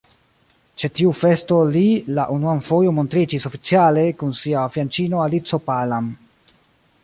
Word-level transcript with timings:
Ĉe 0.83 0.87
tiu 0.99 1.11
festo 1.17 1.57
li 1.75 1.83
la 2.19 2.25
unuan 2.37 2.63
fojon 2.69 2.97
montriĝis 3.01 3.47
oficiale 3.51 4.07
kun 4.23 4.33
sia 4.43 4.67
fianĉino 4.77 5.23
Alico 5.27 5.61
Palam. 5.71 6.13